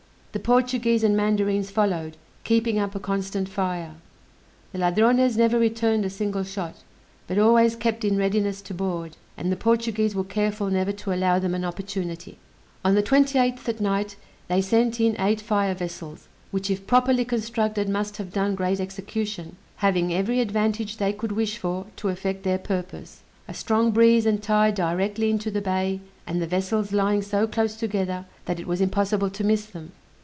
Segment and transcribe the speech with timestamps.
[0.33, 2.15] The Portuguese and mandarines followed,
[2.45, 3.95] keeping up a constant fire.
[4.71, 6.75] The Ladrones never returned a single shot,
[7.27, 11.37] but always kept in readiness to board, and the Portuguese were careful never to allow
[11.37, 12.37] them an opportunity.
[12.85, 14.15] On the 28th, at night,
[14.47, 19.57] they sent in eight fire vessels, which if properly constructed must have done great execution,
[19.83, 24.41] having every advantage they could wish for to effect their purpose; a strong breeze and
[24.41, 28.79] tide directly into the bay, and the vessels lying so close together that it was
[28.79, 29.91] impossible to miss them.